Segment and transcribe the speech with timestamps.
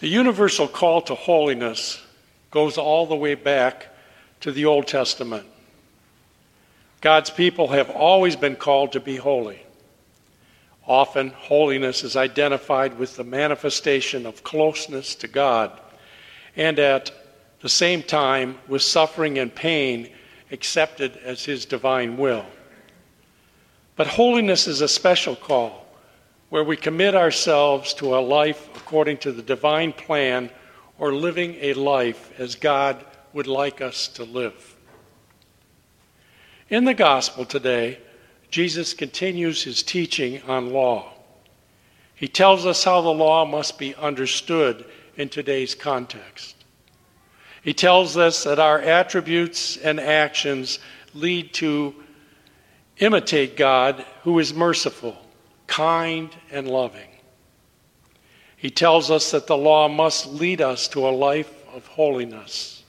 [0.00, 2.02] The universal call to holiness
[2.50, 3.88] goes all the way back
[4.40, 5.46] to the Old Testament.
[7.02, 9.60] God's people have always been called to be holy.
[10.86, 15.78] Often, holiness is identified with the manifestation of closeness to God,
[16.56, 17.12] and at
[17.60, 20.08] the same time, with suffering and pain
[20.50, 22.46] accepted as His divine will.
[23.96, 25.86] But holiness is a special call
[26.50, 30.50] where we commit ourselves to a life according to the divine plan
[30.98, 34.76] or living a life as God would like us to live.
[36.68, 37.98] In the gospel today,
[38.50, 41.12] Jesus continues his teaching on law.
[42.14, 44.84] He tells us how the law must be understood
[45.16, 46.56] in today's context.
[47.62, 50.78] He tells us that our attributes and actions
[51.14, 51.94] lead to
[52.98, 55.16] imitate God who is merciful,
[55.80, 57.08] kind, and loving.
[58.54, 62.84] He tells us that the law must lead us to a life of holiness,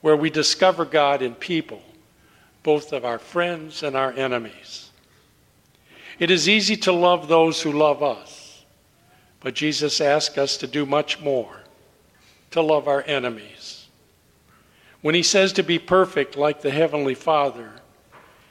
[0.00, 1.82] where we discover God in people,
[2.62, 4.88] both of our friends and our enemies.
[6.18, 8.64] It is easy to love those who love us,
[9.40, 11.60] but Jesus asks us to do much more
[12.52, 13.88] to love our enemies.
[15.02, 17.72] When he says to be perfect like the Heavenly Father,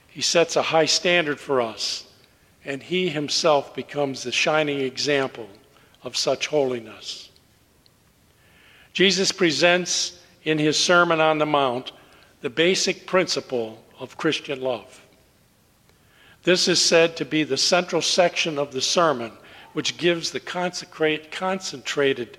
[0.08, 2.06] he sets a high standard for us,
[2.66, 5.48] and he himself becomes the shining example
[6.04, 7.30] of such holiness.
[8.94, 11.92] Jesus presents in his Sermon on the Mount
[12.42, 15.02] the basic principle of Christian love.
[16.44, 19.32] This is said to be the central section of the sermon,
[19.74, 22.38] which gives the concentrated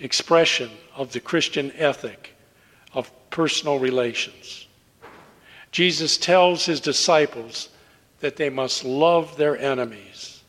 [0.00, 2.34] expression of the Christian ethic
[2.92, 4.66] of personal relations.
[5.70, 7.68] Jesus tells his disciples
[8.20, 10.42] that they must love their enemies.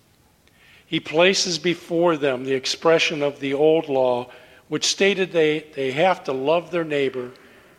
[0.86, 4.32] He places before them the expression of the old law,
[4.70, 7.32] which stated they, they have to love their neighbor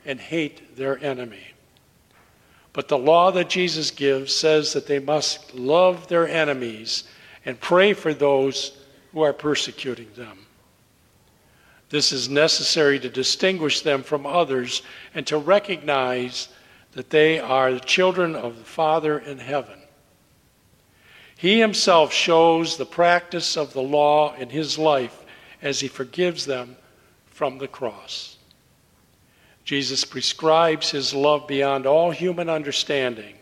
[0.05, 1.53] and hate their enemy.
[2.73, 7.05] But the law that Jesus gives says that they must love their enemies
[7.45, 8.79] and pray for those
[9.13, 10.47] who are persecuting them.
[11.91, 14.83] This is necessary to distinguish them from others
[15.15, 16.49] and to recognize
[16.99, 19.79] that they are the children of the Father in heaven.
[21.37, 25.25] He himself shows the practice of the law in his life
[25.63, 26.75] as he forgives them
[27.27, 28.37] from the cross.
[29.65, 33.37] Jesus prescribes his love beyond all human understanding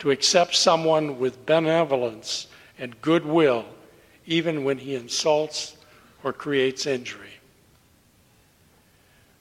[0.00, 3.64] to accept someone with benevolence and goodwill,
[4.26, 5.78] even when he insults
[6.22, 7.39] or creates injury.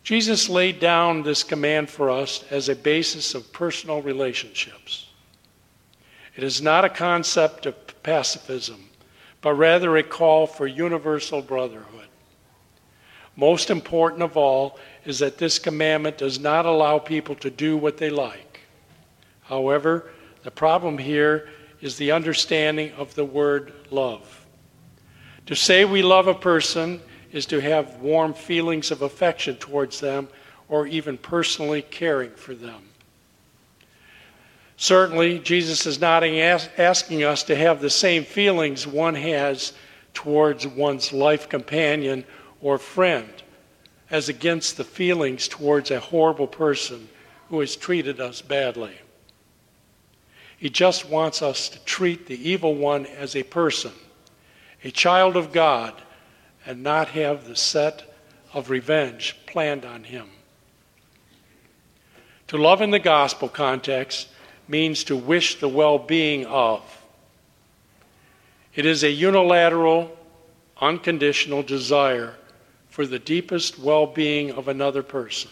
[0.10, 5.08] Jesus laid down this command for us as a basis of personal relationships.
[6.36, 8.90] It is not a concept of pacifism,
[9.42, 12.08] but rather a call for universal brotherhood.
[13.36, 17.98] Most important of all is that this commandment does not allow people to do what
[17.98, 18.62] they like.
[19.44, 20.10] However,
[20.42, 21.50] the problem here
[21.82, 24.44] is the understanding of the word love.
[25.46, 27.00] To say we love a person
[27.32, 30.28] is to have warm feelings of affection towards them
[30.68, 32.84] or even personally caring for them.
[34.78, 39.74] Certainly, Jesus is not asking us to have the same feelings one has
[40.14, 42.24] towards one's life companion
[42.62, 43.30] or friend
[44.10, 47.10] as against the feelings towards a horrible person
[47.50, 48.98] who has treated us badly.
[50.58, 53.92] He just wants us to treat the evil one as a person,
[54.84, 55.94] a child of God
[56.70, 58.04] and not have the set
[58.54, 60.30] of revenge planned on him.
[62.50, 64.28] To love in the gospel context
[64.68, 66.84] means to wish the well being of.
[68.76, 70.16] It is a unilateral,
[70.80, 72.36] unconditional desire
[72.92, 75.50] for the deepest well being of another person.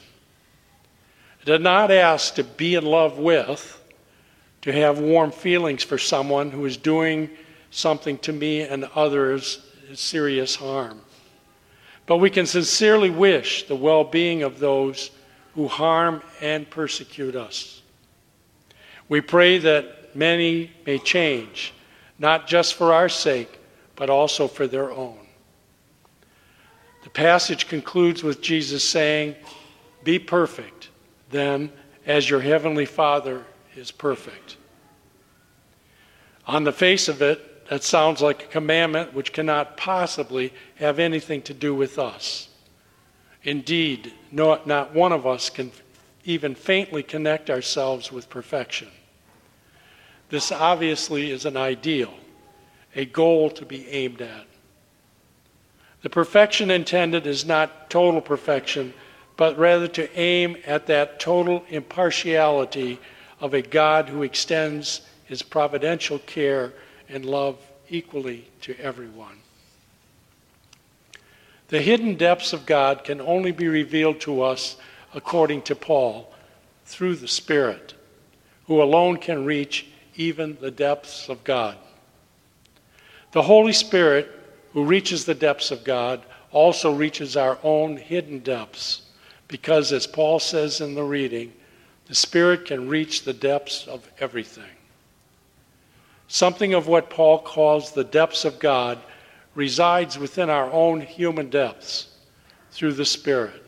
[1.41, 3.84] It does not ask to be in love with,
[4.61, 7.31] to have warm feelings for someone who is doing
[7.72, 9.63] something to me and others
[9.95, 11.01] serious harm.
[12.07, 15.11] But we can sincerely wish the well being of those
[15.53, 17.81] who harm and persecute us.
[19.09, 21.73] We pray that many may change,
[22.17, 23.59] not just for our sake,
[23.96, 25.20] but also for their own.
[27.03, 29.35] The passage concludes with Jesus saying,
[30.03, 30.90] Be perfect,
[31.29, 31.72] then,
[32.05, 33.43] as your heavenly Father
[33.76, 34.58] is perfect.
[36.46, 41.41] On the face of it, that sounds like a commandment which cannot possibly have anything
[41.43, 42.49] to do with us.
[43.43, 45.72] Indeed, no, not one of us can
[46.23, 48.90] even faintly connect ourselves with perfection.
[50.29, 52.14] This obviously is an ideal,
[52.96, 54.46] a goal to be aimed at.
[56.02, 58.93] The perfection intended is not total perfection,
[59.35, 62.99] but rather to aim at that total impartiality
[63.40, 66.73] of a God who extends his providential care
[67.09, 67.57] and love
[67.89, 69.37] equally to everyone.
[71.69, 74.77] The hidden depths of God can only be revealed to us,
[75.13, 76.33] according to Paul,
[76.85, 77.93] through the Spirit,
[78.67, 81.77] who alone can reach even the depths of God.
[83.33, 84.31] The Holy Spirit,
[84.71, 86.21] who reaches the depths of God,
[86.51, 89.01] also reaches our own hidden depths,
[89.49, 91.51] because, as Paul says in the reading,
[92.07, 94.77] the Spirit can reach the depths of everything.
[96.28, 99.00] Something of what Paul calls the depths of God
[99.56, 102.08] resides within our own human depths
[102.72, 103.64] through the Spirit.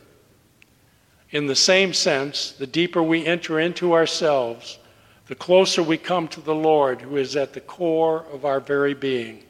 [1.30, 4.78] In the same sense, the deeper we enter into ourselves,
[5.26, 8.94] the closer we come to the Lord, who is at the core of our very
[8.94, 9.44] being.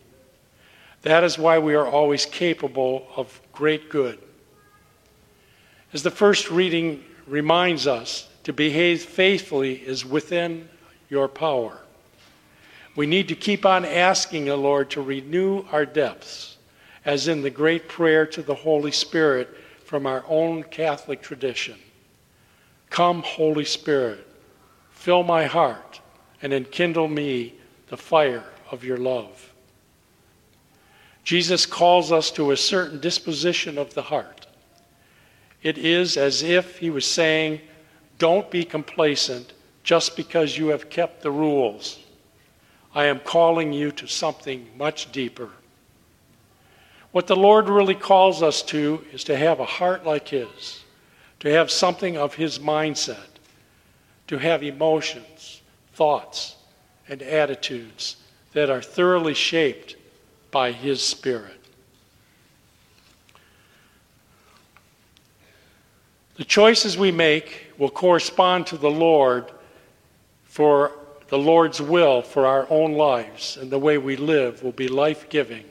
[1.03, 4.19] That is why we are always capable of great good.
[5.93, 10.69] As the first reading reminds us, to behave faithfully is within
[11.09, 11.79] your power.
[13.00, 16.58] We need to keep on asking the Lord to renew our depths,
[17.02, 19.49] as in the great prayer to the Holy Spirit
[19.87, 21.79] from our own Catholic tradition.
[22.91, 24.26] Come, Holy Spirit,
[24.91, 26.02] fill my heart
[26.43, 27.55] and enkindle me
[27.88, 29.50] the fire of your love.
[31.25, 34.47] Jesus calls us to a certain disposition of the heart.
[35.62, 37.62] It is as if he was saying,
[38.19, 39.55] Don't be complacent
[39.85, 41.99] just because you have kept the rules
[42.94, 45.50] I am calling you to something much deeper.
[47.12, 50.84] What the Lord really calls us to is to have a heart like His,
[51.40, 53.28] to have something of His mindset,
[54.28, 55.60] to have emotions,
[55.94, 56.56] thoughts,
[57.08, 58.16] and attitudes
[58.52, 59.96] that are thoroughly shaped
[60.50, 61.56] by His Spirit.
[66.37, 69.50] The choices we make will correspond to the Lord
[70.44, 70.92] for
[71.31, 75.29] the Lord's will for our own lives and the way we live will be life
[75.29, 75.65] giving,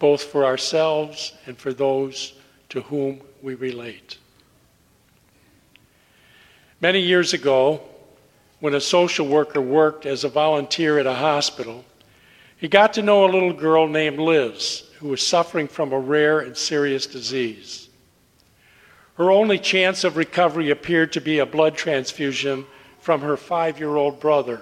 [0.00, 2.34] both for ourselves and for those
[2.70, 4.18] to whom we relate.
[6.80, 7.80] Many years ago,
[8.58, 11.84] when a social worker worked as a volunteer at a hospital,
[12.56, 16.40] he got to know a little girl named Liz who was suffering from a rare
[16.40, 17.88] and serious disease.
[19.14, 22.66] Her only chance of recovery appeared to be a blood transfusion
[22.98, 24.60] from her five year old brother,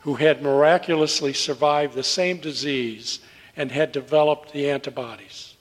[0.00, 3.20] who had miraculously survived the same disease
[3.56, 5.54] and had developed the antibodies.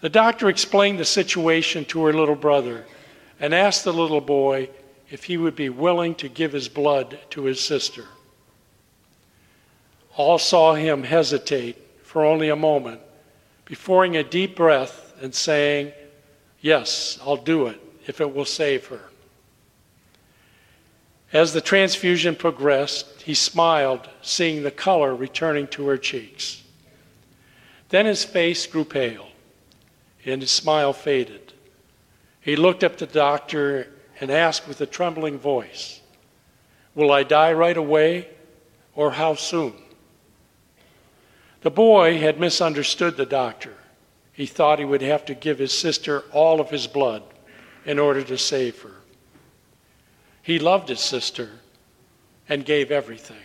[0.00, 2.86] The doctor explained the situation to her little brother
[3.38, 4.70] and asked the little boy
[5.10, 8.06] if he would be willing to give his blood to his sister.
[10.16, 13.00] All saw him hesitate for only a moment
[13.64, 15.92] before a deep breath and saying,
[16.60, 19.11] Yes, I'll do it if it will save her.
[21.32, 26.62] As the transfusion progressed, he smiled, seeing the color returning to her cheeks.
[27.88, 29.28] Then his face grew pale,
[30.26, 31.54] and his smile faded.
[32.40, 33.88] He looked up at the doctor
[34.20, 36.00] and asked with a trembling voice,
[36.94, 38.28] Will I die right away,
[38.94, 39.72] or how soon?
[41.62, 43.74] The boy had misunderstood the doctor.
[44.32, 47.22] He thought he would have to give his sister all of his blood
[47.86, 49.01] in order to save her.
[50.42, 51.50] He loved his sister
[52.48, 53.36] and gave everything.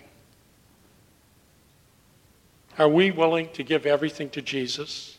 [2.78, 5.18] Are we willing to give everything to Jesus?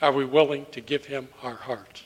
[0.00, 2.04] Are we willing to give him our heart?